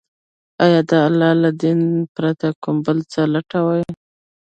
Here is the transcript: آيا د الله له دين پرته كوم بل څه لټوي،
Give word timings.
آيا 0.63 0.81
د 0.89 0.91
الله 1.07 1.31
له 1.43 1.49
دين 1.61 1.79
پرته 2.15 2.47
كوم 2.63 2.77
بل 2.85 2.97
څه 3.11 3.21
لټوي، 3.33 3.83